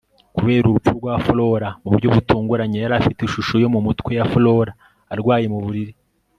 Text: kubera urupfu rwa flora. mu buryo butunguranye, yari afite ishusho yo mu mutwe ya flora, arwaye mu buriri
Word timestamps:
kubera 0.35 0.65
urupfu 0.67 0.91
rwa 0.99 1.15
flora. 1.25 1.69
mu 1.81 1.89
buryo 1.93 2.07
butunguranye, 2.15 2.77
yari 2.79 2.95
afite 2.99 3.19
ishusho 3.23 3.53
yo 3.63 3.69
mu 3.73 3.79
mutwe 3.85 4.11
ya 4.19 4.25
flora, 4.31 4.71
arwaye 5.13 5.47
mu 5.53 5.59
buriri 5.65 5.93